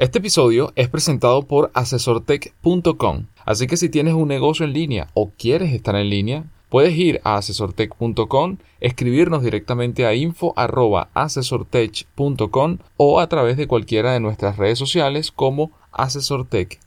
Este 0.00 0.18
episodio 0.18 0.72
es 0.76 0.88
presentado 0.88 1.42
por 1.42 1.70
asesortech.com, 1.74 3.26
así 3.44 3.66
que 3.66 3.76
si 3.76 3.90
tienes 3.90 4.14
un 4.14 4.28
negocio 4.28 4.64
en 4.64 4.72
línea 4.72 5.08
o 5.12 5.30
quieres 5.36 5.74
estar 5.74 5.94
en 5.94 6.08
línea, 6.08 6.44
puedes 6.70 6.96
ir 6.96 7.20
a 7.22 7.36
asesortech.com, 7.36 8.56
escribirnos 8.80 9.42
directamente 9.42 10.06
a 10.06 10.14
info@asesortech.com 10.14 12.78
o 12.96 13.20
a 13.20 13.28
través 13.28 13.58
de 13.58 13.66
cualquiera 13.66 14.14
de 14.14 14.20
nuestras 14.20 14.56
redes 14.56 14.78
sociales 14.78 15.30
como 15.30 15.70
asesortechla. 15.92 16.80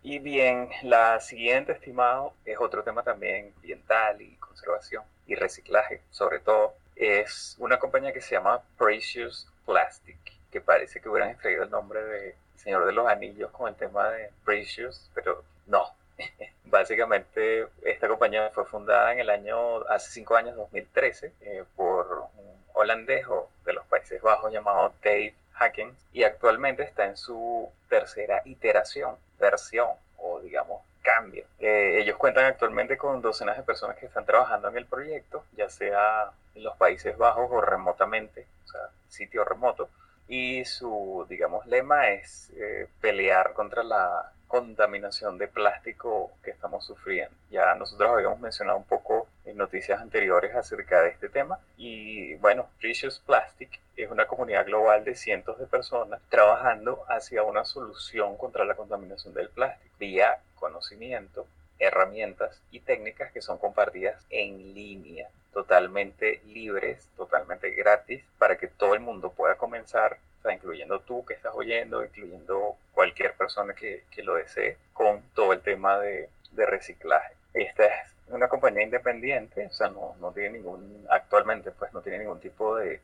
Y 0.02 0.18
bien, 0.18 0.68
la 0.82 1.20
siguiente, 1.20 1.72
estimado, 1.72 2.34
es 2.44 2.58
otro 2.58 2.82
tema 2.82 3.02
también 3.02 3.52
ambiental 3.56 4.20
y 4.20 4.34
conservación 4.36 5.04
y 5.26 5.36
reciclaje, 5.36 6.02
sobre 6.10 6.40
todo. 6.40 6.74
Es 6.96 7.56
una 7.58 7.78
compañía 7.78 8.12
que 8.12 8.20
se 8.20 8.34
llama 8.34 8.62
Precious 8.76 9.48
Plastic, 9.64 10.18
que 10.50 10.60
parece 10.60 11.00
que 11.00 11.08
hubieran 11.08 11.30
extraído 11.30 11.62
el 11.62 11.70
nombre 11.70 12.02
de 12.02 12.34
Señor 12.56 12.84
de 12.84 12.92
los 12.92 13.06
Anillos 13.06 13.50
con 13.50 13.68
el 13.68 13.74
tema 13.76 14.08
de 14.10 14.30
Precious, 14.44 15.10
pero 15.14 15.44
no, 15.66 15.84
Básicamente, 16.72 17.66
esta 17.82 18.08
compañía 18.08 18.48
fue 18.48 18.64
fundada 18.64 19.12
en 19.12 19.18
el 19.18 19.28
año, 19.28 19.86
hace 19.90 20.10
cinco 20.10 20.36
años, 20.36 20.56
2013, 20.56 21.30
eh, 21.42 21.64
por 21.76 22.30
un 22.34 22.64
holandés 22.72 23.26
de 23.66 23.74
los 23.74 23.84
Países 23.88 24.22
Bajos 24.22 24.50
llamado 24.50 24.94
Dave 25.04 25.34
Hackens 25.52 25.94
y 26.14 26.24
actualmente 26.24 26.82
está 26.82 27.04
en 27.04 27.18
su 27.18 27.70
tercera 27.90 28.40
iteración, 28.46 29.16
versión 29.38 29.90
o 30.16 30.40
digamos 30.40 30.80
cambio. 31.02 31.44
Eh, 31.58 31.98
ellos 32.00 32.16
cuentan 32.16 32.46
actualmente 32.46 32.96
con 32.96 33.20
docenas 33.20 33.58
de 33.58 33.64
personas 33.64 33.98
que 33.98 34.06
están 34.06 34.24
trabajando 34.24 34.68
en 34.68 34.78
el 34.78 34.86
proyecto, 34.86 35.44
ya 35.54 35.68
sea 35.68 36.30
en 36.54 36.64
los 36.64 36.74
Países 36.78 37.18
Bajos 37.18 37.50
o 37.50 37.60
remotamente, 37.60 38.46
o 38.64 38.68
sea, 38.68 38.80
sitio 39.10 39.44
remoto. 39.44 39.90
Y 40.26 40.64
su, 40.64 41.26
digamos, 41.28 41.66
lema 41.66 42.08
es 42.12 42.50
eh, 42.56 42.88
pelear 43.02 43.52
contra 43.52 43.82
la 43.82 44.32
contaminación 44.52 45.38
de 45.38 45.48
plástico 45.48 46.30
que 46.44 46.50
estamos 46.50 46.84
sufriendo. 46.84 47.34
Ya 47.50 47.74
nosotros 47.74 48.10
habíamos 48.10 48.38
mencionado 48.38 48.76
un 48.76 48.84
poco 48.84 49.26
en 49.46 49.56
noticias 49.56 49.98
anteriores 49.98 50.54
acerca 50.54 51.00
de 51.00 51.08
este 51.08 51.30
tema 51.30 51.58
y 51.78 52.34
bueno, 52.34 52.68
Precious 52.78 53.18
Plastic 53.20 53.80
es 53.96 54.10
una 54.10 54.26
comunidad 54.26 54.66
global 54.66 55.04
de 55.04 55.16
cientos 55.16 55.58
de 55.58 55.64
personas 55.66 56.20
trabajando 56.28 57.02
hacia 57.08 57.42
una 57.44 57.64
solución 57.64 58.36
contra 58.36 58.66
la 58.66 58.74
contaminación 58.74 59.32
del 59.32 59.48
plástico 59.48 59.94
vía 59.98 60.36
conocimiento, 60.56 61.46
herramientas 61.78 62.60
y 62.70 62.80
técnicas 62.80 63.32
que 63.32 63.40
son 63.40 63.56
compartidas 63.56 64.22
en 64.28 64.74
línea, 64.74 65.30
totalmente 65.52 66.40
libres, 66.46 67.08
totalmente 67.16 67.70
gratis, 67.70 68.22
para 68.38 68.56
que 68.56 68.68
todo 68.68 68.94
el 68.94 69.00
mundo 69.00 69.30
pueda 69.32 69.56
comenzar 69.56 70.18
incluyendo 70.50 71.00
tú 71.00 71.24
que 71.24 71.34
estás 71.34 71.52
oyendo, 71.54 72.02
incluyendo 72.02 72.76
cualquier 72.92 73.34
persona 73.34 73.74
que, 73.74 74.04
que 74.10 74.22
lo 74.22 74.34
desee, 74.34 74.76
con 74.92 75.22
todo 75.34 75.52
el 75.52 75.60
tema 75.60 75.98
de, 75.98 76.28
de, 76.52 76.66
reciclaje. 76.66 77.34
Esta 77.54 77.86
es 77.86 78.14
una 78.28 78.48
compañía 78.48 78.82
independiente, 78.82 79.66
o 79.66 79.72
sea, 79.72 79.88
no, 79.88 80.16
no 80.20 80.32
tiene 80.32 80.50
ningún, 80.50 81.06
actualmente 81.10 81.70
pues 81.70 81.92
no 81.92 82.00
tiene 82.00 82.20
ningún 82.20 82.40
tipo 82.40 82.76
de, 82.76 83.00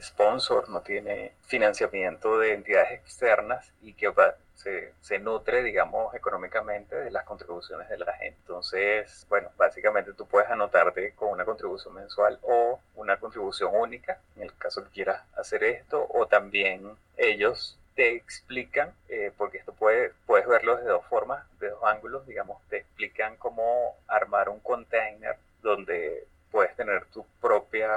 sponsor, 0.00 0.68
no 0.68 0.82
tiene 0.82 1.32
financiamiento 1.46 2.38
de 2.38 2.52
entidades 2.52 2.92
externas 2.92 3.72
y 3.82 3.94
que 3.94 4.12
se, 4.54 4.92
se, 5.00 5.18
nutre, 5.18 5.64
digamos, 5.64 6.14
económicamente 6.14 6.94
de 6.94 7.10
las 7.10 7.24
contribuciones 7.24 7.88
de 7.88 7.98
la 7.98 8.12
gente. 8.12 8.36
Entonces, 8.42 9.26
bueno, 9.28 9.50
básicamente 9.68 10.14
tú 10.14 10.26
puedes 10.26 10.48
anotarte 10.48 11.12
con 11.12 11.28
una 11.28 11.44
contribución 11.44 11.94
mensual 11.94 12.38
o 12.40 12.80
una 12.94 13.18
contribución 13.18 13.70
única, 13.74 14.18
en 14.36 14.44
el 14.44 14.56
caso 14.56 14.82
que 14.82 14.90
quieras 14.90 15.22
hacer 15.36 15.62
esto, 15.62 16.06
o 16.08 16.26
también 16.26 16.96
ellos 17.18 17.78
te 17.94 18.14
explican, 18.14 18.94
eh, 19.10 19.30
porque 19.36 19.58
esto 19.58 19.74
puede, 19.74 20.12
puedes 20.24 20.46
verlo 20.46 20.76
de 20.78 20.84
dos 20.84 21.04
formas, 21.04 21.44
de 21.60 21.68
dos 21.68 21.84
ángulos, 21.84 22.26
digamos, 22.26 22.62
te 22.70 22.78
explican 22.78 23.36
cómo 23.36 23.94
armar 24.06 24.48
un 24.48 24.60
container 24.60 25.36
donde 25.60 26.26
puedes 26.50 26.74
tener 26.74 27.04
tu 27.06 27.26
propia 27.38 27.90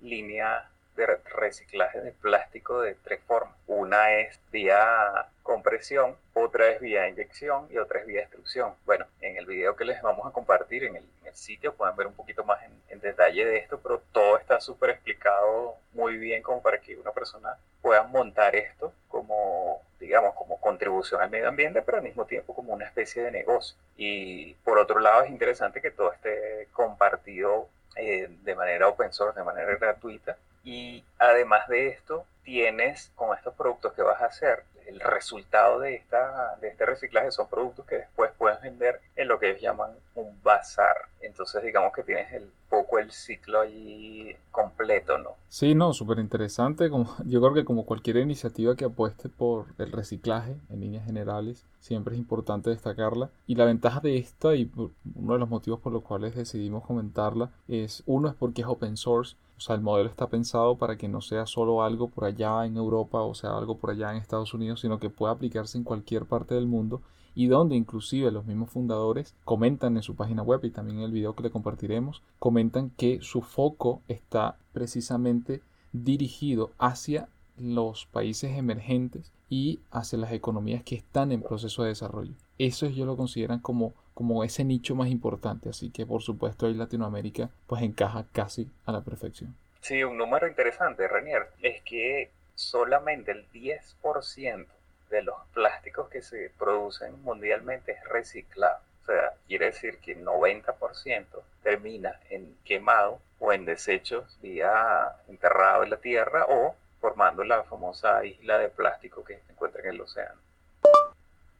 línea 0.00 0.68
de 0.96 1.06
reciclaje 1.36 2.00
de 2.00 2.10
plástico 2.10 2.80
de 2.80 2.96
tres 2.96 3.20
formas. 3.28 3.54
Una 3.68 4.12
es 4.14 4.40
vía 4.50 5.28
compresión, 5.42 6.16
otra 6.34 6.70
es 6.70 6.80
vía 6.80 7.08
inyección 7.08 7.66
y 7.70 7.78
otra 7.78 8.00
es 8.00 8.06
vía 8.06 8.22
extrusión. 8.22 8.74
Bueno, 8.84 9.06
en 9.20 9.36
el 9.36 9.46
video 9.46 9.76
que 9.76 9.84
les 9.84 10.00
vamos 10.02 10.26
a 10.26 10.32
compartir 10.32 10.84
en 10.84 10.96
el, 10.96 11.04
sitio 11.32 11.72
pueden 11.72 11.96
ver 11.96 12.06
un 12.06 12.12
poquito 12.12 12.44
más 12.44 12.62
en, 12.62 12.72
en 12.90 13.00
detalle 13.00 13.46
de 13.46 13.56
esto, 13.56 13.80
pero 13.82 14.02
todo 14.12 14.36
está 14.36 14.60
súper 14.60 14.90
explicado 14.90 15.76
muy 15.94 16.18
bien 16.18 16.42
como 16.42 16.60
para 16.60 16.78
que 16.78 16.94
una 16.98 17.10
persona 17.10 17.56
pueda 17.80 18.02
montar 18.02 18.54
esto 18.54 18.92
como, 19.08 19.82
digamos, 19.98 20.34
como 20.34 20.60
contribución 20.60 21.20
al 21.20 21.30
medio 21.30 21.48
ambiente, 21.48 21.82
pero 21.82 21.98
al 21.98 22.04
mismo 22.04 22.26
tiempo 22.26 22.54
como 22.54 22.72
una 22.72 22.84
especie 22.84 23.22
de 23.22 23.30
negocio. 23.30 23.76
Y 23.96 24.54
por 24.64 24.78
otro 24.78 25.00
lado 25.00 25.22
es 25.22 25.30
interesante 25.30 25.80
que 25.80 25.90
todo 25.90 26.12
esté 26.12 26.68
compartido 26.72 27.68
eh, 27.96 28.28
de 28.42 28.54
manera 28.54 28.88
open 28.88 29.12
source, 29.12 29.38
de 29.38 29.44
manera 29.44 29.74
gratuita, 29.76 30.36
y 30.64 31.04
además 31.18 31.68
de 31.68 31.88
esto, 31.88 32.24
tienes 32.44 33.10
con 33.14 33.36
estos 33.36 33.54
productos 33.54 33.92
que 33.92 34.02
vas 34.02 34.20
a 34.20 34.26
hacer, 34.26 34.64
el 34.86 35.00
resultado 35.00 35.80
de, 35.80 35.94
esta, 35.94 36.56
de 36.60 36.68
este 36.68 36.86
reciclaje 36.86 37.30
son 37.30 37.48
productos 37.48 37.86
que 37.86 37.96
después 37.96 38.30
puedes 38.36 38.60
vender 38.60 39.00
en 39.16 39.28
lo 39.28 39.38
que 39.38 39.50
ellos 39.50 39.62
llaman 39.62 39.90
un 40.14 40.42
bazar. 40.42 40.96
Entonces 41.20 41.62
digamos 41.62 41.92
que 41.92 42.02
tienes 42.02 42.32
el 42.32 42.50
poco 42.68 42.98
el 42.98 43.10
ciclo 43.10 43.60
ahí 43.60 44.36
completo, 44.50 45.18
¿no? 45.18 45.36
Sí, 45.48 45.74
no, 45.74 45.92
súper 45.92 46.18
interesante. 46.18 46.90
Como, 46.90 47.14
yo 47.26 47.40
creo 47.40 47.54
que 47.54 47.64
como 47.64 47.86
cualquier 47.86 48.16
iniciativa 48.16 48.76
que 48.76 48.86
apueste 48.86 49.28
por 49.28 49.66
el 49.78 49.92
reciclaje 49.92 50.56
en 50.70 50.80
líneas 50.80 51.04
generales, 51.04 51.66
siempre 51.80 52.14
es 52.14 52.20
importante 52.20 52.70
destacarla. 52.70 53.30
Y 53.46 53.54
la 53.54 53.64
ventaja 53.64 54.00
de 54.00 54.16
esta, 54.16 54.54
y 54.54 54.70
uno 55.14 55.34
de 55.34 55.38
los 55.38 55.48
motivos 55.48 55.80
por 55.80 55.92
los 55.92 56.02
cuales 56.02 56.34
decidimos 56.34 56.84
comentarla, 56.84 57.50
es 57.68 58.02
uno 58.06 58.28
es 58.28 58.34
porque 58.34 58.62
es 58.62 58.68
open 58.68 58.96
source 58.96 59.36
o 59.62 59.64
sea, 59.64 59.76
el 59.76 59.80
modelo 59.80 60.10
está 60.10 60.26
pensado 60.26 60.76
para 60.76 60.96
que 60.96 61.06
no 61.06 61.20
sea 61.20 61.46
solo 61.46 61.84
algo 61.84 62.08
por 62.08 62.24
allá 62.32 62.66
en 62.66 62.76
Europa 62.76 63.20
o 63.20 63.34
sea 63.34 63.56
algo 63.56 63.78
por 63.78 63.90
allá 63.90 64.10
en 64.10 64.18
Estados 64.18 64.54
Unidos, 64.54 64.80
sino 64.80 64.98
que 64.98 65.10
pueda 65.10 65.32
aplicarse 65.32 65.78
en 65.78 65.84
cualquier 65.84 66.26
parte 66.26 66.54
del 66.54 66.66
mundo 66.66 67.00
y 67.34 67.46
donde 67.46 67.76
inclusive 67.76 68.30
los 68.30 68.44
mismos 68.44 68.70
fundadores 68.70 69.34
comentan 69.44 69.96
en 69.96 70.02
su 70.02 70.14
página 70.14 70.42
web 70.42 70.64
y 70.64 70.70
también 70.70 70.98
en 70.98 71.04
el 71.04 71.12
video 71.12 71.34
que 71.34 71.44
le 71.44 71.50
compartiremos, 71.50 72.22
comentan 72.38 72.90
que 72.90 73.20
su 73.22 73.40
foco 73.40 74.02
está 74.08 74.56
precisamente 74.72 75.62
dirigido 75.92 76.70
hacia 76.78 77.28
los 77.56 78.06
países 78.06 78.56
emergentes 78.56 79.32
y 79.48 79.80
hacia 79.90 80.18
las 80.18 80.32
economías 80.32 80.82
que 80.82 80.96
están 80.96 81.32
en 81.32 81.42
proceso 81.42 81.82
de 81.82 81.90
desarrollo. 81.90 82.32
Eso 82.58 82.86
ellos 82.86 83.06
lo 83.06 83.16
consideran 83.16 83.60
como 83.60 83.94
como 84.14 84.44
ese 84.44 84.64
nicho 84.64 84.94
más 84.94 85.08
importante. 85.08 85.68
Así 85.68 85.90
que 85.90 86.06
por 86.06 86.22
supuesto 86.22 86.66
ahí 86.66 86.74
Latinoamérica 86.74 87.50
pues 87.66 87.82
encaja 87.82 88.26
casi 88.32 88.68
a 88.84 88.92
la 88.92 89.02
perfección. 89.02 89.54
Sí, 89.82 90.04
un 90.04 90.16
número 90.16 90.46
interesante, 90.46 91.08
Renier, 91.08 91.48
es 91.60 91.82
que 91.82 92.30
solamente 92.54 93.32
el 93.32 93.50
10% 93.50 94.66
de 95.10 95.22
los 95.22 95.34
plásticos 95.52 96.08
que 96.08 96.22
se 96.22 96.52
producen 96.56 97.20
mundialmente 97.24 97.92
es 97.92 98.04
reciclado. 98.08 98.78
O 99.02 99.06
sea, 99.06 99.32
quiere 99.48 99.66
decir 99.66 99.98
que 99.98 100.12
el 100.12 100.24
90% 100.24 101.26
termina 101.64 102.20
en 102.30 102.56
quemado 102.64 103.18
o 103.40 103.52
en 103.52 103.64
desechos 103.64 104.38
vía 104.40 105.16
enterrado 105.28 105.82
en 105.82 105.90
la 105.90 105.96
tierra 105.96 106.46
o 106.48 106.76
formando 107.00 107.42
la 107.42 107.64
famosa 107.64 108.24
isla 108.24 108.58
de 108.58 108.68
plástico 108.68 109.24
que 109.24 109.34
se 109.34 109.52
encuentra 109.52 109.82
en 109.82 109.88
el 109.88 110.00
océano. 110.00 110.40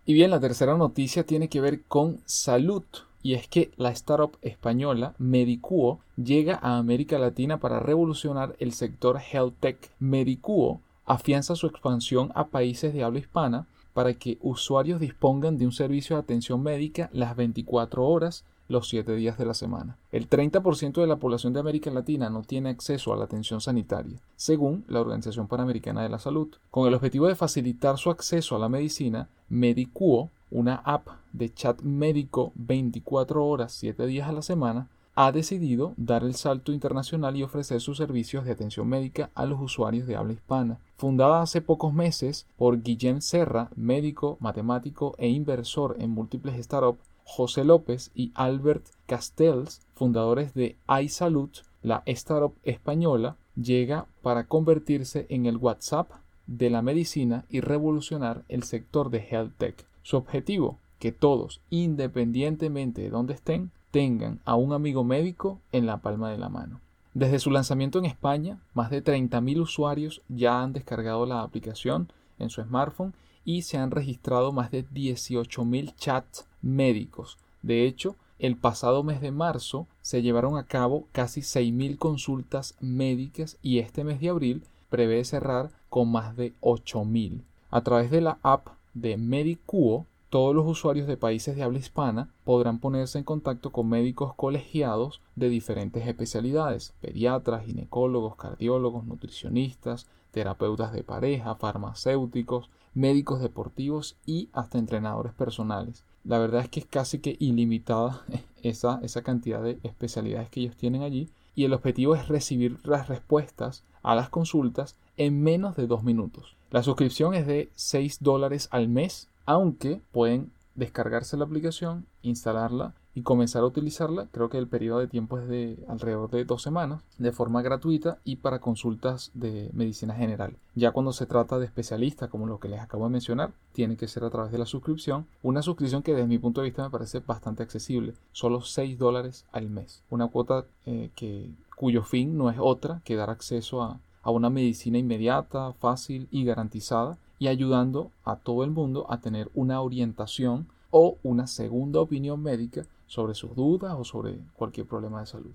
Y 0.05 0.15
bien, 0.15 0.31
la 0.31 0.39
tercera 0.39 0.77
noticia 0.77 1.25
tiene 1.25 1.49
que 1.49 1.61
ver 1.61 1.83
con 1.83 2.23
salud. 2.27 2.85
Y 3.23 3.35
es 3.35 3.47
que 3.49 3.71
la 3.77 3.91
startup 3.91 4.37
española 4.43 5.15
Medicuo 5.19 6.01
llega 6.17 6.59
a 6.61 6.79
América 6.79 7.19
Latina 7.19 7.59
para 7.59 7.81
revolucionar 7.81 8.57
el 8.59 8.73
sector 8.73 9.21
health 9.21 9.55
tech. 9.61 9.91
Medicuo 10.01 10.81
afianza 11.05 11.57
su 11.57 11.67
expansión 11.67 12.33
a 12.35 12.49
países 12.49 12.93
de 12.93 13.05
habla 13.05 13.21
hispana 13.21 13.67
para 13.93 14.15
que 14.15 14.39
usuarios 14.41 15.01
dispongan 15.01 15.59
de 15.59 15.67
un 15.67 15.73
servicio 15.73 16.17
de 16.17 16.23
atención 16.23 16.63
médica 16.63 17.11
las 17.13 17.37
24 17.37 18.07
horas 18.07 18.45
los 18.69 18.89
7 18.89 19.15
días 19.15 19.39
de 19.39 19.45
la 19.45 19.55
semana. 19.55 19.99
El 20.11 20.29
30% 20.29 21.01
de 21.01 21.07
la 21.07 21.17
población 21.17 21.53
de 21.53 21.61
América 21.61 21.91
Latina 21.91 22.31
no 22.31 22.43
tiene 22.43 22.71
acceso 22.71 23.13
a 23.13 23.17
la 23.17 23.25
atención 23.25 23.61
sanitaria, 23.61 24.19
según 24.37 24.85
la 24.89 25.01
Organización 25.01 25.47
Panamericana 25.47 26.03
de 26.03 26.09
la 26.09 26.19
Salud. 26.19 26.49
Con 26.71 26.89
el 26.89 26.95
objetivo 26.95 27.27
de 27.27 27.35
facilitar 27.35 27.99
su 27.99 28.11
acceso 28.11 28.57
a 28.57 28.59
la 28.59 28.69
medicina, 28.69 29.29
Medicuo, 29.49 30.31
una 30.53 30.77
app 30.85 31.09
de 31.33 31.53
chat 31.53 31.81
médico 31.83 32.53
24 32.55 33.45
horas 33.45 33.73
7 33.73 34.07
días 34.07 34.29
a 34.29 34.33
la 34.33 34.43
semana, 34.43 34.89
ha 35.15 35.33
decidido 35.33 35.93
dar 35.97 36.25
el 36.25 36.35
salto 36.35 36.73
internacional 36.73 37.37
y 37.37 37.43
ofrecer 37.43 37.81
sus 37.81 37.99
servicios 37.99 38.45
de 38.45 38.53
atención 38.53 38.89
médica 38.89 39.31
a 39.35 39.45
los 39.45 39.61
usuarios 39.61 40.07
de 40.07 40.17
habla 40.17 40.33
hispana. 40.33 40.79
Fundada 40.97 41.43
hace 41.43 41.61
pocos 41.61 41.93
meses 41.93 42.47
por 42.57 42.83
Guillem 42.83 43.21
Serra, 43.21 43.71
médico, 43.77 44.39
matemático 44.41 45.15
e 45.19 45.29
inversor 45.29 45.97
en 45.99 46.11
múltiples 46.11 46.63
startups, 46.65 47.01
José 47.25 47.65
López 47.65 48.11
y 48.15 48.33
Albert 48.35 48.87
Castells, 49.07 49.81
fundadores 49.95 50.55
de 50.55 50.77
iSalud, 51.03 51.51
la 51.83 52.03
startup 52.07 52.55
española, 52.65 53.37
llega 53.55 54.07
para 54.23 54.45
convertirse 54.45 55.27
en 55.29 55.47
el 55.47 55.57
WhatsApp 55.57 56.11
de 56.47 56.71
la 56.71 56.83
medicina 56.83 57.45
y 57.49 57.61
revolucionar 57.61 58.45
el 58.49 58.63
sector 58.63 59.11
de 59.11 59.27
health 59.31 59.53
tech. 59.59 59.92
Su 60.03 60.17
objetivo, 60.17 60.79
que 60.99 61.13
todos, 61.13 61.61
independientemente 61.71 63.03
de 63.03 63.11
dónde 63.11 63.35
estén, 63.35 63.71
tengan 63.91 64.41
a 64.45 64.55
un 64.57 64.73
amigo 64.73 65.05
médico 65.05 65.61
en 65.71 65.87
la 65.87 65.99
palma 65.99 66.31
de 66.31 66.39
la 66.39 66.49
mano. 66.49 66.81
Desde 67.15 67.39
su 67.39 67.51
lanzamiento 67.51 67.99
en 67.99 68.07
España, 68.07 68.59
más 68.73 68.91
de 68.91 69.05
30.000 69.05 69.61
usuarios 69.61 70.23
ya 70.29 70.63
han 70.63 70.73
descargado 70.73 71.27
la 71.27 71.43
aplicación 71.43 72.11
en 72.39 72.49
su 72.49 72.63
smartphone 72.63 73.13
y 73.45 73.63
se 73.63 73.77
han 73.77 73.91
registrado 73.91 74.53
más 74.53 74.71
de 74.71 74.87
18.000 74.89 75.95
chats 75.97 76.47
médicos. 76.63 77.37
De 77.61 77.87
hecho, 77.87 78.17
el 78.39 78.57
pasado 78.57 79.03
mes 79.03 79.21
de 79.21 79.31
marzo 79.31 79.87
se 80.01 80.23
llevaron 80.23 80.57
a 80.57 80.65
cabo 80.65 81.07
casi 81.13 81.43
6.000 81.43 81.99
consultas 81.99 82.77
médicas 82.81 83.59
y 83.63 83.79
este 83.79 84.05
mes 84.05 84.21
de 84.21 84.31
abril 84.31 84.65
prevé 84.89 85.25
cerrar 85.25 85.71
con 85.91 86.11
más 86.11 86.35
de 86.37 86.55
8.000. 86.61 87.43
A 87.71 87.83
través 87.83 88.11
de 88.11 88.21
la 88.21 88.39
app 88.43 88.69
de 88.95 89.17
Medicuo, 89.17 90.07
todos 90.31 90.55
los 90.55 90.67
usuarios 90.67 91.07
de 91.07 91.19
países 91.19 91.57
de 91.57 91.63
habla 91.63 91.79
hispana 91.79 92.31
podrán 92.45 92.79
ponerse 92.79 93.19
en 93.19 93.25
contacto 93.25 93.71
con 93.71 93.89
médicos 93.89 94.35
colegiados 94.35 95.21
de 95.37 95.51
diferentes 95.51 96.07
especialidades, 96.07 96.95
pediatras, 97.01 97.67
ginecólogos, 97.67 98.37
cardiólogos, 98.37 99.05
nutricionistas, 99.05 100.07
terapeutas 100.31 100.93
de 100.93 101.05
pareja, 101.05 101.55
farmacéuticos, 101.55 102.71
médicos 102.95 103.41
deportivos 103.41 104.17
y 104.25 104.49
hasta 104.53 104.79
entrenadores 104.79 105.35
personales. 105.35 106.05
La 106.25 106.39
verdad 106.39 106.63
es 106.63 106.69
que 106.71 106.81
es 106.81 106.87
casi 106.87 107.19
que 107.19 107.37
ilimitada 107.39 108.25
esa, 108.63 109.01
esa 109.03 109.23
cantidad 109.23 109.63
de 109.63 109.79
especialidades 109.83 110.49
que 110.49 110.61
ellos 110.61 110.77
tienen 110.77 111.03
allí 111.03 111.29
y 111.55 111.65
el 111.65 111.73
objetivo 111.73 112.15
es 112.15 112.29
recibir 112.29 112.79
las 112.85 113.09
respuestas 113.09 113.85
a 114.03 114.15
las 114.15 114.29
consultas 114.29 114.97
en 115.17 115.43
menos 115.43 115.77
de 115.77 115.87
dos 115.87 116.03
minutos. 116.03 116.57
La 116.71 116.83
suscripción 116.83 117.35
es 117.35 117.47
de 117.47 117.71
6 117.75 118.19
dólares 118.21 118.69
al 118.71 118.89
mes, 118.89 119.29
aunque 119.45 120.01
pueden 120.11 120.51
descargarse 120.75 121.37
la 121.37 121.45
aplicación, 121.45 122.07
instalarla 122.23 122.95
y 123.15 123.23
comenzar 123.23 123.63
a 123.63 123.67
utilizarla. 123.67 124.27
Creo 124.33 124.49
que 124.49 124.59
el 124.59 124.67
periodo 124.67 125.01
de 125.01 125.09
tiempo 125.09 125.39
es 125.39 125.49
de 125.49 125.79
alrededor 125.89 126.31
de 126.31 126.45
dos 126.45 126.63
semanas, 126.63 127.03
de 127.19 127.33
forma 127.33 127.63
gratuita 127.63 128.19
y 128.25 128.37
para 128.37 128.61
consultas 128.61 129.31
de 129.35 129.71
medicina 129.73 130.15
general. 130.15 130.57
Ya 130.75 130.93
cuando 130.93 131.13
se 131.13 131.27
trata 131.27 131.59
de 131.59 131.67
especialistas, 131.67 132.31
como 132.31 132.47
lo 132.47 132.59
que 132.59 132.69
les 132.69 132.81
acabo 132.81 133.05
de 133.05 133.11
mencionar, 133.11 133.53
tiene 133.73 133.97
que 133.97 134.09
ser 134.09 134.25
a 134.25 134.31
través 134.31 134.53
de 134.53 134.59
la 134.59 134.67
suscripción. 134.67 135.27
Una 135.43 135.63
suscripción 135.63 136.03
que 136.03 136.13
desde 136.13 136.27
mi 136.27 136.39
punto 136.39 136.61
de 136.61 136.69
vista 136.69 136.85
me 136.85 136.91
parece 136.91 137.21
bastante 137.21 137.63
accesible, 137.63 138.15
solo 138.33 138.63
6 138.63 138.99
dólares 138.99 139.45
al 139.53 139.69
mes. 139.69 140.03
Una 140.11 140.29
cuota 140.29 140.65
eh, 140.87 141.11
que, 141.15 141.51
cuyo 141.77 142.03
fin 142.03 142.39
no 142.39 142.51
es 142.51 142.57
otra 142.59 143.03
que 143.05 143.17
dar 143.17 143.31
acceso 143.31 143.83
a, 143.83 143.99
a 144.23 144.31
una 144.31 144.51
medicina 144.51 144.99
inmediata, 144.99 145.73
fácil 145.75 146.29
y 146.31 146.45
garantizada 146.45 147.19
y 147.39 147.49
ayudando 147.49 148.11
a 148.25 148.37
todo 148.37 148.63
el 148.63 148.71
mundo 148.71 149.07
a 149.09 149.19
tener 149.19 149.51
una 149.55 149.81
orientación 149.81 150.69
o 150.91 151.17
una 151.25 151.47
segunda 151.47 152.01
opinión 152.01 152.41
médica 152.41 152.85
sobre 153.13 153.35
sus 153.35 153.55
dudas 153.55 153.93
o 153.95 154.05
sobre 154.05 154.39
cualquier 154.55 154.87
problema 154.87 155.21
de 155.21 155.27
salud. 155.27 155.53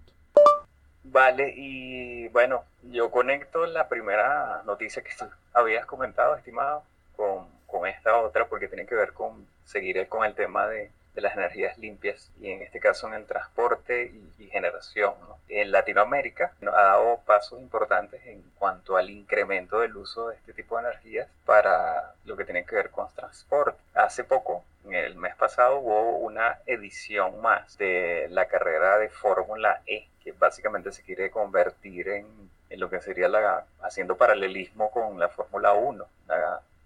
Vale, 1.06 1.56
y 1.58 2.28
bueno, 2.28 2.64
yo 2.84 3.10
conecto 3.10 3.66
la 3.66 3.90
primera 3.90 4.62
noticia 4.64 5.02
que 5.02 5.10
habías 5.54 5.88
comentado, 5.88 6.36
estimado, 6.36 6.84
con, 7.16 7.48
con 7.66 7.88
esta 7.88 8.16
otra 8.18 8.48
porque 8.48 8.68
tiene 8.68 8.86
que 8.86 8.94
ver 8.94 9.12
con 9.12 9.48
seguir 9.66 10.08
con 10.08 10.24
el 10.24 10.36
tema 10.36 10.68
de, 10.68 10.92
de 11.18 11.24
las 11.24 11.36
energías 11.36 11.76
limpias 11.80 12.32
y 12.40 12.52
en 12.52 12.62
este 12.62 12.80
caso 12.80 13.08
en 13.08 13.16
el 13.16 13.26
transporte 13.26 14.14
y, 14.38 14.48
generación. 14.52 15.14
En 15.50 15.72
Latinoamérica 15.72 16.54
ha 16.62 16.82
dado 16.84 17.20
pasos 17.26 17.60
importantes 17.60 18.26
en 18.26 18.42
cuanto 18.58 18.98
al 18.98 19.10
incremento 19.10 19.80
del 19.80 19.98
uso 19.98 20.30
de 20.30 20.36
este 20.36 20.54
tipo 20.54 20.78
de 20.78 20.84
energías 20.84 21.28
para 21.44 22.14
lo 22.24 22.38
que 22.38 22.46
tiene 22.46 22.66
que 22.66 22.76
ver 22.76 22.92
con 22.92 23.12
transporte. 23.14 23.80
Hace 23.94 24.24
poco, 24.24 24.64
en 24.86 24.94
el 24.94 25.16
mes 25.16 25.36
pasado, 25.36 25.80
hubo 25.80 26.18
una 26.20 26.60
edición 26.66 27.42
más 27.42 27.78
de 27.78 28.28
la 28.30 28.48
carrera 28.48 29.00
de 29.00 29.10
Fórmula 29.10 29.82
E, 29.86 30.08
que 30.24 30.32
básicamente 30.32 30.92
se 30.92 31.04
quiere 31.04 31.30
convertir 31.32 32.10
en, 32.10 32.28
en 32.70 32.80
lo 32.80 32.90
que 32.90 33.02
sería 33.02 33.28
la, 33.28 33.66
haciendo 33.82 34.18
paralelismo 34.18 34.92
con 34.92 35.20
la 35.20 35.30
Fórmula 35.30 35.74
1, 35.74 36.06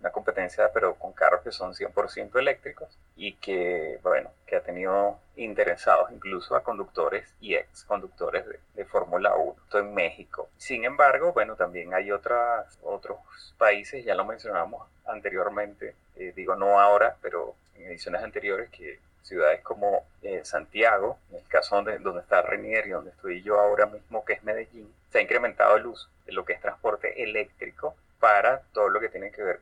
una 0.01 0.11
competencia 0.11 0.71
pero 0.73 0.95
con 0.95 1.13
carros 1.13 1.41
que 1.41 1.51
son 1.51 1.73
100% 1.73 2.37
eléctricos 2.37 2.89
y 3.15 3.33
que, 3.35 3.99
bueno, 4.03 4.31
que 4.45 4.55
ha 4.55 4.61
tenido 4.61 5.19
interesados 5.35 6.11
incluso 6.11 6.55
a 6.55 6.63
conductores 6.63 7.33
y 7.39 7.55
ex 7.55 7.83
conductores 7.85 8.45
de, 8.75 8.85
Fórmula 8.85 9.35
1, 9.35 9.55
esto 9.63 9.79
en 9.79 9.93
México. 9.93 10.49
Sin 10.57 10.83
embargo, 10.83 11.31
bueno, 11.31 11.55
también 11.55 11.93
hay 11.93 12.11
otras, 12.11 12.77
otros 12.81 13.19
países, 13.57 14.03
ya 14.03 14.15
lo 14.15 14.25
mencionamos 14.25 14.85
anteriormente, 15.05 15.95
eh, 16.17 16.33
digo 16.35 16.55
no 16.55 16.79
ahora, 16.79 17.15
pero 17.21 17.55
en 17.75 17.85
ediciones 17.85 18.21
anteriores, 18.21 18.69
que 18.69 18.99
ciudades 19.21 19.61
como 19.61 20.05
eh, 20.23 20.41
Santiago, 20.43 21.19
en 21.29 21.37
el 21.37 21.47
caso 21.47 21.75
donde, 21.75 21.99
donde 21.99 22.21
está 22.21 22.41
Renier 22.41 22.87
y 22.87 22.89
donde 22.89 23.11
estoy 23.11 23.41
yo 23.43 23.59
ahora 23.59 23.85
mismo, 23.85 24.25
que 24.25 24.33
es 24.33 24.43
Medellín, 24.43 24.91
se 25.09 25.19
ha 25.19 25.21
incrementado 25.21 25.77
el 25.77 25.85
uso 25.85 26.09
de 26.25 26.33
lo 26.33 26.43
que 26.43 26.53
es 26.53 26.59
transporte 26.59 27.23
eléctrico 27.23 27.95
para 28.19 28.61
todo 28.73 28.89
lo 28.89 28.99
que 28.99 29.09
tiene 29.09 29.31
que 29.31 29.43
ver 29.43 29.59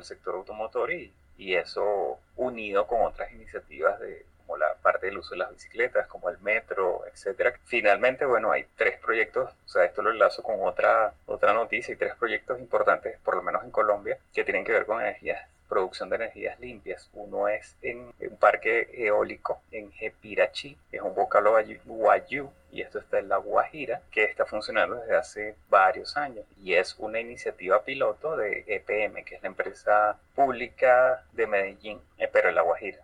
el 0.00 0.04
sector 0.04 0.34
automotor 0.34 0.92
y, 0.92 1.12
y, 1.38 1.54
eso 1.54 2.18
unido 2.36 2.86
con 2.86 3.02
otras 3.02 3.32
iniciativas 3.32 4.00
de 4.00 4.26
como 4.46 4.58
la 4.58 4.74
parte 4.82 5.06
del 5.06 5.18
uso 5.18 5.30
de 5.30 5.38
las 5.38 5.52
bicicletas, 5.52 6.08
como 6.08 6.28
el 6.28 6.38
metro, 6.40 7.04
etcétera. 7.06 7.54
Finalmente, 7.66 8.24
bueno, 8.24 8.50
hay 8.50 8.66
tres 8.76 8.98
proyectos, 8.98 9.52
o 9.64 9.68
sea, 9.68 9.84
esto 9.84 10.02
lo 10.02 10.10
enlazo 10.10 10.42
con 10.42 10.56
otra, 10.62 11.14
otra 11.26 11.52
noticia, 11.52 11.94
y 11.94 11.96
tres 11.96 12.16
proyectos 12.16 12.58
importantes, 12.58 13.16
por 13.20 13.36
lo 13.36 13.42
menos 13.42 13.62
en 13.62 13.70
Colombia, 13.70 14.18
que 14.34 14.42
tienen 14.42 14.64
que 14.64 14.72
ver 14.72 14.86
con 14.86 15.00
energías 15.00 15.46
producción 15.70 16.10
de 16.10 16.16
energías 16.16 16.60
limpias. 16.60 17.08
Uno 17.14 17.48
es 17.48 17.76
en 17.80 18.12
un 18.20 18.36
parque 18.38 18.90
eólico 18.92 19.62
en 19.70 19.90
Jepirachi, 19.92 20.76
es 20.92 21.00
un 21.00 21.14
vocalo 21.14 21.56
Guayú, 21.86 22.50
y 22.72 22.82
esto 22.82 22.98
está 22.98 23.18
en 23.18 23.28
La 23.28 23.38
Guajira, 23.38 24.02
que 24.10 24.24
está 24.24 24.44
funcionando 24.44 24.96
desde 24.96 25.16
hace 25.16 25.54
varios 25.68 26.16
años. 26.16 26.44
Y 26.62 26.74
es 26.74 26.96
una 26.98 27.20
iniciativa 27.20 27.82
piloto 27.84 28.36
de 28.36 28.64
EPM, 28.66 29.24
que 29.24 29.36
es 29.36 29.42
la 29.42 29.48
empresa 29.48 30.18
pública 30.34 31.24
de 31.32 31.46
Medellín, 31.46 32.00
eh, 32.18 32.28
pero 32.30 32.48
en 32.48 32.54
La 32.56 32.62
Guajira. 32.62 32.98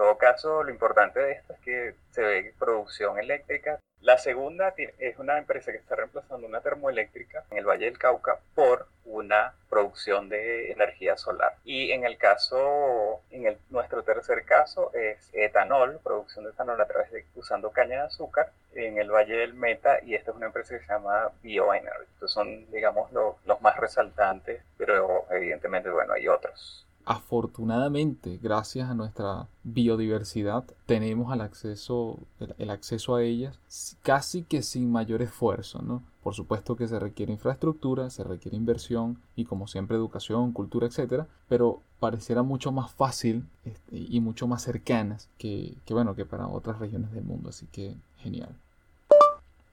Todo 0.00 0.16
caso, 0.16 0.62
lo 0.62 0.70
importante 0.70 1.20
de 1.20 1.32
esto 1.32 1.52
es 1.52 1.60
que 1.60 1.94
se 2.12 2.22
ve 2.22 2.54
producción 2.58 3.18
eléctrica. 3.18 3.78
La 4.00 4.16
segunda 4.16 4.72
es 4.98 5.18
una 5.18 5.36
empresa 5.36 5.72
que 5.72 5.76
está 5.76 5.94
reemplazando 5.94 6.46
una 6.46 6.62
termoeléctrica 6.62 7.44
en 7.50 7.58
el 7.58 7.66
Valle 7.66 7.84
del 7.84 7.98
Cauca 7.98 8.38
por 8.54 8.86
una 9.04 9.52
producción 9.68 10.30
de 10.30 10.72
energía 10.72 11.18
solar. 11.18 11.56
Y 11.64 11.92
en 11.92 12.06
el 12.06 12.16
caso, 12.16 13.20
en 13.30 13.44
el, 13.44 13.58
nuestro 13.68 14.02
tercer 14.02 14.46
caso 14.46 14.90
es 14.94 15.28
etanol, 15.34 16.00
producción 16.02 16.46
de 16.46 16.52
etanol 16.52 16.80
a 16.80 16.86
través 16.86 17.12
de 17.12 17.26
usando 17.34 17.70
caña 17.70 17.96
de 17.96 18.06
azúcar 18.06 18.52
en 18.72 18.96
el 18.96 19.10
Valle 19.10 19.36
del 19.36 19.52
Meta 19.52 20.02
y 20.02 20.14
esta 20.14 20.30
es 20.30 20.36
una 20.38 20.46
empresa 20.46 20.78
que 20.78 20.80
se 20.86 20.90
llama 20.90 21.30
Bioenergy. 21.42 22.06
Estos 22.14 22.32
son, 22.32 22.70
digamos, 22.70 23.12
los 23.12 23.60
más 23.60 23.76
resaltantes, 23.76 24.62
pero 24.78 25.26
evidentemente, 25.30 25.90
bueno, 25.90 26.14
hay 26.14 26.26
otros 26.26 26.86
afortunadamente, 27.04 28.38
gracias 28.42 28.88
a 28.88 28.94
nuestra 28.94 29.48
biodiversidad, 29.64 30.64
tenemos 30.86 31.32
el 31.32 31.40
acceso, 31.40 32.18
el, 32.58 32.70
acceso 32.70 33.14
a 33.14 33.22
ellas 33.22 33.58
casi 34.02 34.42
que 34.42 34.62
sin 34.62 34.90
mayor 34.90 35.22
esfuerzo, 35.22 35.82
¿no? 35.82 36.02
Por 36.22 36.34
supuesto 36.34 36.76
que 36.76 36.86
se 36.86 36.98
requiere 36.98 37.32
infraestructura, 37.32 38.10
se 38.10 38.24
requiere 38.24 38.56
inversión 38.56 39.18
y 39.36 39.44
como 39.44 39.66
siempre 39.66 39.96
educación, 39.96 40.52
cultura, 40.52 40.86
etcétera, 40.86 41.26
pero 41.48 41.80
pareciera 41.98 42.42
mucho 42.42 42.72
más 42.72 42.92
fácil 42.92 43.44
este, 43.64 43.96
y 43.96 44.20
mucho 44.20 44.46
más 44.46 44.62
cercanas 44.62 45.28
que, 45.38 45.76
bueno, 45.88 46.14
que 46.14 46.26
para 46.26 46.46
otras 46.46 46.78
regiones 46.78 47.12
del 47.12 47.24
mundo, 47.24 47.48
así 47.48 47.66
que 47.72 47.96
genial. 48.18 48.54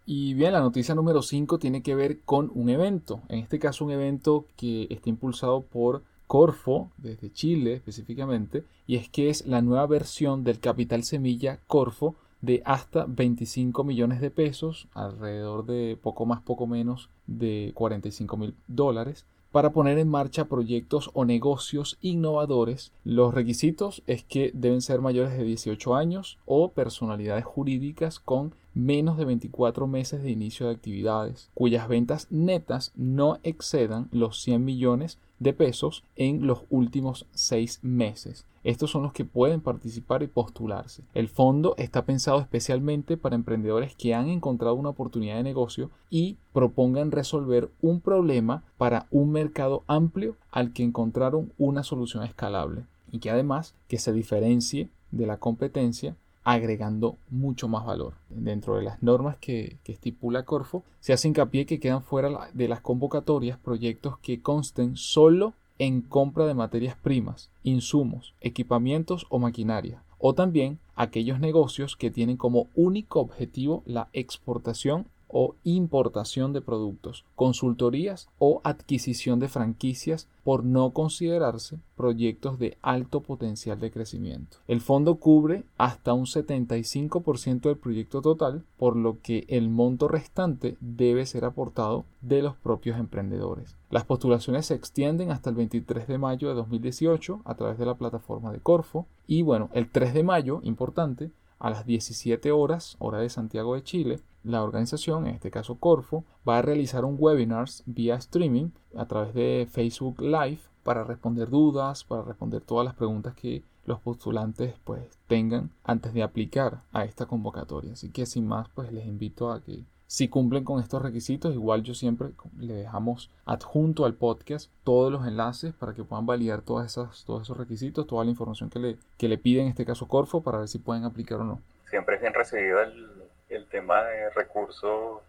Y 0.05 0.33
bien, 0.35 0.53
la 0.53 0.61
noticia 0.61 0.95
número 0.95 1.21
5 1.21 1.59
tiene 1.59 1.83
que 1.83 1.93
ver 1.93 2.21
con 2.21 2.49
un 2.55 2.69
evento, 2.69 3.21
en 3.27 3.39
este 3.39 3.59
caso 3.59 3.83
un 3.83 3.91
evento 3.91 4.45
que 4.55 4.87
está 4.89 5.09
impulsado 5.09 5.61
por 5.61 6.01
Corfo, 6.27 6.91
desde 6.97 7.31
Chile 7.31 7.73
específicamente, 7.73 8.63
y 8.85 8.97
es 8.97 9.09
que 9.09 9.29
es 9.29 9.47
la 9.47 9.61
nueva 9.61 9.87
versión 9.87 10.43
del 10.43 10.59
capital 10.59 11.03
semilla 11.03 11.59
Corfo 11.67 12.15
de 12.41 12.61
hasta 12.65 13.05
25 13.07 13.83
millones 13.83 14.21
de 14.21 14.29
pesos, 14.29 14.87
alrededor 14.93 15.65
de 15.65 15.97
poco 16.01 16.25
más, 16.25 16.41
poco 16.41 16.67
menos 16.67 17.09
de 17.25 17.71
45 17.73 18.37
mil 18.37 18.55
dólares, 18.67 19.25
para 19.51 19.71
poner 19.71 19.97
en 19.97 20.09
marcha 20.09 20.45
proyectos 20.45 21.09
o 21.13 21.25
negocios 21.25 21.97
innovadores. 22.01 22.91
Los 23.03 23.33
requisitos 23.33 24.03
es 24.05 24.23
que 24.23 24.51
deben 24.53 24.81
ser 24.81 25.01
mayores 25.01 25.37
de 25.37 25.43
18 25.43 25.95
años 25.95 26.37
o 26.45 26.71
personalidades 26.73 27.45
jurídicas 27.45 28.19
con 28.19 28.53
menos 28.73 29.17
de 29.17 29.25
24 29.25 29.87
meses 29.87 30.21
de 30.21 30.29
inicio 30.29 30.67
de 30.67 30.73
actividades, 30.73 31.49
cuyas 31.55 31.87
ventas 31.87 32.27
netas 32.29 32.91
no 32.95 33.39
excedan 33.41 34.09
los 34.11 34.41
100 34.41 34.63
millones 34.63 35.17
de 35.39 35.53
pesos 35.53 36.03
en 36.15 36.47
los 36.47 36.63
últimos 36.69 37.25
seis 37.33 37.79
meses. 37.81 38.45
Estos 38.63 38.91
son 38.91 39.03
los 39.03 39.13
que 39.13 39.23
pueden 39.23 39.61
participar 39.61 40.23
y 40.23 40.27
postularse. 40.27 41.03
El 41.13 41.29
fondo 41.29 41.73
está 41.77 42.05
pensado 42.05 42.41
especialmente 42.41 43.15
para 43.15 43.35
emprendedores 43.35 43.95
que 43.95 44.13
han 44.13 44.27
encontrado 44.27 44.75
una 44.75 44.89
oportunidad 44.89 45.37
de 45.37 45.43
negocio 45.43 45.89
y 46.09 46.37
propongan 46.51 47.11
resolver 47.11 47.69
un 47.81 48.01
problema 48.01 48.63
para 48.77 49.07
un 49.09 49.31
mercado 49.31 49.83
amplio 49.87 50.35
al 50.51 50.73
que 50.73 50.83
encontraron 50.83 51.53
una 51.57 51.83
solución 51.83 52.23
escalable 52.23 52.83
y 53.11 53.19
que 53.19 53.29
además 53.29 53.73
que 53.87 53.99
se 53.99 54.11
diferencie 54.11 54.89
de 55.11 55.27
la 55.27 55.37
competencia 55.37 56.17
agregando 56.47 57.17
mucho 57.29 57.67
más 57.67 57.85
valor. 57.85 58.13
Dentro 58.29 58.77
de 58.77 58.83
las 58.83 59.03
normas 59.03 59.35
que, 59.35 59.75
estipula 59.83 60.43
Corfo, 60.43 60.85
se 61.01 61.11
hace 61.11 61.27
hincapié 61.27 61.65
que 61.65 61.81
quedan 61.81 62.01
fuera 62.01 62.49
de 62.53 62.69
las 62.69 62.79
convocatorias 62.79 63.57
proyectos 63.57 64.17
que 64.19 64.41
consten 64.41 64.95
solo 64.95 65.53
en 65.77 66.01
compra 66.01 66.45
de 66.45 66.53
materias 66.53 66.95
primas, 66.95 67.49
insumos, 67.63 68.33
equipamientos 68.39 69.27
o 69.27 69.39
maquinaria, 69.39 70.01
o 70.19 70.35
también 70.35 70.79
aquellos 70.95 71.41
negocios 71.41 71.97
que 71.97 72.11
tienen 72.11 72.37
como 72.37 72.67
único 72.75 73.19
objetivo 73.19 73.83
la 73.85 74.07
exportación 74.13 75.05
o 75.29 75.55
importación 75.63 76.53
de 76.53 76.61
productos, 76.61 77.25
consultorías 77.35 78.29
o 78.39 78.61
adquisición 78.63 79.39
de 79.39 79.49
franquicias 79.49 80.27
por 80.43 80.63
no 80.63 80.91
considerarse 80.91 81.79
proyectos 81.97 82.57
de 82.57 82.77
alto 82.81 83.19
potencial 83.21 83.79
de 83.79 83.91
crecimiento. 83.91 84.57
El 84.67 84.79
fondo 84.79 85.15
cubre 85.15 85.65
hasta 85.77 86.13
un 86.13 86.25
75% 86.25 87.61
del 87.61 87.77
proyecto 87.77 88.21
total, 88.21 88.63
por 88.77 88.95
lo 88.95 89.17
que 89.21 89.45
el 89.49 89.69
monto 89.69 90.07
restante 90.07 90.77
debe 90.79 91.25
ser 91.25 91.43
aportado 91.43 92.05
de 92.21 92.41
los 92.41 92.55
propios 92.55 92.97
emprendedores. 92.97 93.75
Las 93.89 94.05
postulaciones 94.05 94.67
se 94.67 94.75
extienden 94.75 95.31
hasta 95.31 95.49
el 95.49 95.55
23 95.57 96.07
de 96.07 96.17
mayo 96.17 96.47
de 96.47 96.55
2018 96.55 97.41
a 97.43 97.55
través 97.55 97.77
de 97.77 97.85
la 97.85 97.95
plataforma 97.95 98.51
de 98.51 98.59
Corfo 98.59 99.05
y 99.27 99.41
bueno, 99.41 99.69
el 99.73 99.89
3 99.89 100.13
de 100.13 100.23
mayo, 100.23 100.61
importante, 100.63 101.31
a 101.59 101.69
las 101.69 101.85
17 101.85 102.51
horas, 102.51 102.95
hora 102.99 103.19
de 103.19 103.29
Santiago 103.29 103.75
de 103.75 103.83
Chile, 103.83 104.19
la 104.43 104.63
organización, 104.63 105.27
en 105.27 105.35
este 105.35 105.51
caso 105.51 105.75
Corfo, 105.75 106.23
va 106.47 106.57
a 106.57 106.61
realizar 106.61 107.03
un 107.03 107.17
webinar 107.19 107.67
vía 107.85 108.15
streaming 108.15 108.69
a 108.95 109.05
través 109.05 109.33
de 109.33 109.67
Facebook 109.69 110.21
Live 110.21 110.61
para 110.83 111.03
responder 111.03 111.49
dudas, 111.49 112.03
para 112.05 112.21
responder 112.21 112.61
todas 112.61 112.85
las 112.85 112.93
preguntas 112.93 113.35
que 113.35 113.63
los 113.85 113.99
postulantes 113.99 114.75
pues 114.83 115.17
tengan 115.27 115.71
antes 115.83 116.13
de 116.13 116.23
aplicar 116.23 116.83
a 116.91 117.05
esta 117.05 117.25
convocatoria. 117.25 117.93
Así 117.93 118.09
que 118.09 118.25
sin 118.25 118.47
más 118.47 118.69
pues 118.69 118.91
les 118.91 119.05
invito 119.05 119.51
a 119.51 119.61
que 119.61 119.85
si 120.07 120.29
cumplen 120.29 120.63
con 120.63 120.81
estos 120.81 121.01
requisitos, 121.01 121.53
igual 121.53 121.83
yo 121.83 121.93
siempre 121.93 122.29
le 122.57 122.73
dejamos 122.73 123.29
adjunto 123.45 124.05
al 124.05 124.13
podcast 124.13 124.71
todos 124.83 125.11
los 125.11 125.27
enlaces 125.27 125.73
para 125.73 125.93
que 125.93 126.03
puedan 126.03 126.25
validar 126.25 126.61
todas 126.61 126.87
esas, 126.87 127.25
todos 127.25 127.43
esos 127.43 127.57
requisitos, 127.57 128.07
toda 128.07 128.23
la 128.23 128.31
información 128.31 128.69
que 128.69 128.79
le, 128.79 128.97
que 129.17 129.27
le 129.27 129.37
pide 129.37 129.61
en 129.61 129.67
este 129.67 129.85
caso 129.85 130.07
Corfo 130.07 130.41
para 130.41 130.59
ver 130.59 130.69
si 130.69 130.79
pueden 130.79 131.03
aplicar 131.03 131.41
o 131.41 131.43
no. 131.43 131.61
Siempre 131.89 132.15
es 132.15 132.21
bien 132.21 132.33
recibido 132.33 132.81
el, 132.81 133.09
el 133.49 133.65
tema 133.67 134.01
de 134.03 134.29
recursos 134.31 135.21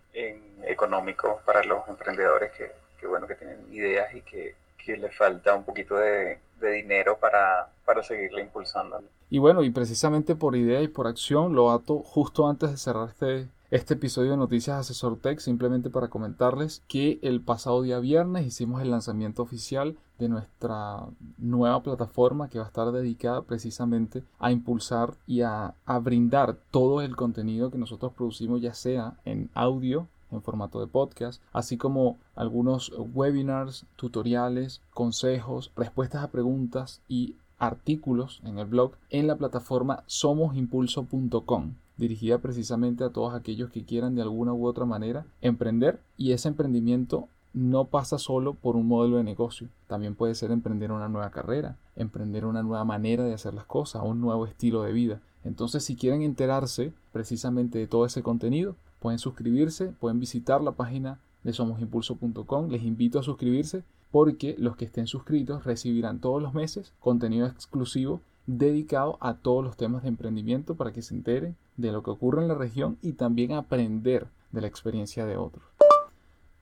económicos 0.64 1.40
para 1.44 1.62
los 1.64 1.86
emprendedores 1.88 2.50
que, 2.52 2.72
que, 2.98 3.06
bueno, 3.06 3.26
que 3.26 3.34
tienen 3.34 3.58
ideas 3.72 4.12
y 4.14 4.22
que, 4.22 4.54
que 4.84 4.96
les 4.96 5.16
falta 5.16 5.54
un 5.54 5.64
poquito 5.64 5.96
de, 5.96 6.38
de 6.60 6.70
dinero 6.72 7.18
para, 7.18 7.68
para 7.84 8.02
seguirle 8.02 8.42
impulsando. 8.42 9.02
Y 9.30 9.38
bueno, 9.38 9.62
y 9.62 9.70
precisamente 9.70 10.34
por 10.34 10.56
idea 10.56 10.80
y 10.80 10.88
por 10.88 11.06
acción, 11.06 11.54
lo 11.54 11.70
ato 11.70 11.98
justo 11.98 12.48
antes 12.48 12.70
de 12.70 12.76
cerrar 12.76 13.08
este 13.08 13.46
este 13.70 13.94
episodio 13.94 14.30
de 14.30 14.38
Noticias 14.38 14.78
Asesor 14.78 15.18
Tech 15.18 15.40
simplemente 15.40 15.90
para 15.90 16.08
comentarles 16.08 16.82
que 16.88 17.18
el 17.20 17.42
pasado 17.42 17.82
día 17.82 17.98
viernes 17.98 18.46
hicimos 18.46 18.80
el 18.80 18.90
lanzamiento 18.90 19.42
oficial 19.42 19.98
de 20.18 20.30
nuestra 20.30 21.04
nueva 21.36 21.82
plataforma 21.82 22.48
que 22.48 22.58
va 22.58 22.64
a 22.64 22.68
estar 22.68 22.90
dedicada 22.92 23.42
precisamente 23.42 24.24
a 24.38 24.52
impulsar 24.52 25.14
y 25.26 25.42
a, 25.42 25.74
a 25.84 25.98
brindar 25.98 26.56
todo 26.70 27.02
el 27.02 27.14
contenido 27.14 27.70
que 27.70 27.76
nosotros 27.76 28.14
producimos 28.14 28.62
ya 28.62 28.72
sea 28.72 29.18
en 29.26 29.50
audio 29.52 30.08
en 30.30 30.42
formato 30.42 30.80
de 30.80 30.86
podcast, 30.86 31.42
así 31.52 31.76
como 31.76 32.18
algunos 32.34 32.92
webinars, 33.14 33.86
tutoriales, 33.96 34.82
consejos, 34.92 35.72
respuestas 35.76 36.22
a 36.22 36.30
preguntas 36.30 37.00
y 37.08 37.36
artículos 37.58 38.40
en 38.44 38.58
el 38.58 38.66
blog 38.66 38.92
en 39.10 39.26
la 39.26 39.36
plataforma 39.36 40.04
somosimpulso.com 40.06 41.74
dirigida 41.96 42.38
precisamente 42.38 43.04
a 43.04 43.10
todos 43.10 43.34
aquellos 43.34 43.70
que 43.70 43.84
quieran 43.84 44.14
de 44.14 44.22
alguna 44.22 44.54
u 44.54 44.66
otra 44.66 44.86
manera 44.86 45.26
emprender 45.42 46.00
y 46.16 46.32
ese 46.32 46.48
emprendimiento 46.48 47.28
no 47.52 47.86
pasa 47.86 48.18
solo 48.18 48.54
por 48.54 48.76
un 48.76 48.86
modelo 48.86 49.16
de 49.16 49.24
negocio, 49.24 49.68
también 49.88 50.14
puede 50.14 50.34
ser 50.34 50.50
emprender 50.50 50.92
una 50.92 51.08
nueva 51.08 51.30
carrera, 51.30 51.76
emprender 51.96 52.44
una 52.44 52.62
nueva 52.62 52.84
manera 52.84 53.24
de 53.24 53.34
hacer 53.34 53.54
las 53.54 53.64
cosas, 53.64 54.02
un 54.04 54.20
nuevo 54.20 54.46
estilo 54.46 54.82
de 54.82 54.92
vida. 54.92 55.20
Entonces, 55.44 55.82
si 55.84 55.96
quieren 55.96 56.22
enterarse 56.22 56.92
precisamente 57.12 57.78
de 57.78 57.86
todo 57.86 58.06
ese 58.06 58.22
contenido, 58.22 58.76
pueden 59.00 59.18
suscribirse, 59.18 59.86
pueden 59.98 60.20
visitar 60.20 60.62
la 60.62 60.72
página 60.72 61.18
de 61.42 61.52
somosimpulso.com, 61.52 62.68
les 62.68 62.82
invito 62.82 63.18
a 63.18 63.22
suscribirse 63.22 63.82
porque 64.10 64.54
los 64.58 64.76
que 64.76 64.84
estén 64.84 65.06
suscritos 65.06 65.64
recibirán 65.64 66.20
todos 66.20 66.42
los 66.42 66.54
meses 66.54 66.92
contenido 67.00 67.46
exclusivo 67.46 68.22
dedicado 68.46 69.18
a 69.20 69.34
todos 69.34 69.62
los 69.62 69.76
temas 69.76 70.02
de 70.02 70.08
emprendimiento 70.08 70.74
para 70.74 70.92
que 70.92 71.02
se 71.02 71.14
enteren 71.14 71.56
de 71.76 71.92
lo 71.92 72.02
que 72.02 72.10
ocurre 72.10 72.42
en 72.42 72.48
la 72.48 72.54
región 72.54 72.98
y 73.02 73.12
también 73.12 73.52
aprender 73.52 74.28
de 74.52 74.62
la 74.62 74.66
experiencia 74.66 75.26
de 75.26 75.36
otros. 75.36 75.64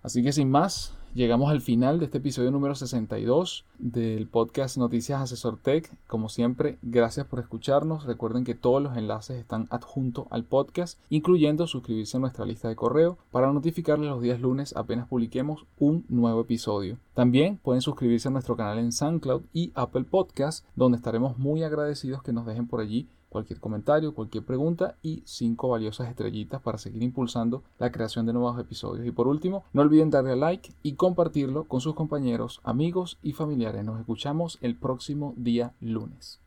Así 0.02 0.22
que 0.22 0.32
sin 0.32 0.50
más, 0.50 0.94
llegamos 1.16 1.50
al 1.50 1.62
final 1.62 1.98
de 1.98 2.04
este 2.04 2.18
episodio 2.18 2.50
número 2.50 2.74
62 2.74 3.64
del 3.78 4.28
podcast 4.28 4.76
Noticias 4.76 5.22
Asesor 5.22 5.56
Tech. 5.56 5.90
Como 6.06 6.28
siempre, 6.28 6.76
gracias 6.82 7.26
por 7.26 7.40
escucharnos. 7.40 8.04
Recuerden 8.04 8.44
que 8.44 8.54
todos 8.54 8.82
los 8.82 8.98
enlaces 8.98 9.38
están 9.38 9.66
adjuntos 9.70 10.26
al 10.30 10.44
podcast, 10.44 11.00
incluyendo 11.08 11.66
suscribirse 11.66 12.18
a 12.18 12.20
nuestra 12.20 12.44
lista 12.44 12.68
de 12.68 12.76
correo 12.76 13.16
para 13.30 13.50
notificarles 13.50 14.10
los 14.10 14.20
días 14.20 14.40
lunes 14.40 14.76
apenas 14.76 15.08
publiquemos 15.08 15.64
un 15.78 16.04
nuevo 16.10 16.42
episodio. 16.42 16.98
También 17.14 17.56
pueden 17.62 17.80
suscribirse 17.80 18.28
a 18.28 18.32
nuestro 18.32 18.54
canal 18.54 18.78
en 18.78 18.92
SoundCloud 18.92 19.42
y 19.54 19.72
Apple 19.74 20.04
Podcast, 20.04 20.66
donde 20.76 20.98
estaremos 20.98 21.38
muy 21.38 21.62
agradecidos 21.62 22.22
que 22.22 22.34
nos 22.34 22.44
dejen 22.44 22.66
por 22.66 22.80
allí 22.80 23.08
cualquier 23.36 23.60
comentario, 23.60 24.14
cualquier 24.14 24.46
pregunta 24.46 24.96
y 25.02 25.22
cinco 25.26 25.68
valiosas 25.68 26.08
estrellitas 26.08 26.62
para 26.62 26.78
seguir 26.78 27.02
impulsando 27.02 27.64
la 27.78 27.92
creación 27.92 28.24
de 28.24 28.32
nuevos 28.32 28.58
episodios. 28.58 29.06
Y 29.06 29.10
por 29.10 29.28
último, 29.28 29.64
no 29.74 29.82
olviden 29.82 30.08
darle 30.08 30.32
a 30.32 30.36
like 30.36 30.72
y 30.82 30.94
compartirlo 30.94 31.64
con 31.64 31.82
sus 31.82 31.94
compañeros, 31.94 32.62
amigos 32.64 33.18
y 33.22 33.34
familiares. 33.34 33.84
Nos 33.84 34.00
escuchamos 34.00 34.56
el 34.62 34.74
próximo 34.74 35.34
día 35.36 35.74
lunes. 35.80 36.45